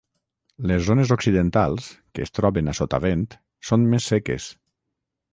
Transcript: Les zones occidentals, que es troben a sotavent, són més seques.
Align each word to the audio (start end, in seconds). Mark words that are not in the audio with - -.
Les 0.69 0.85
zones 0.85 1.11
occidentals, 1.15 1.89
que 2.17 2.25
es 2.27 2.33
troben 2.37 2.71
a 2.73 2.75
sotavent, 2.79 3.25
són 3.71 3.85
més 3.91 4.09
seques. 4.13 4.49